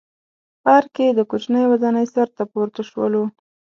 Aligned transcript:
پارک 0.63 0.89
کې 0.95 1.07
د 1.11 1.19
کوچنۍ 1.29 1.63
ودانۍ 1.67 2.05
سر 2.13 2.27
ته 2.35 2.43
پورته 2.51 2.81
شولو. 2.89 3.23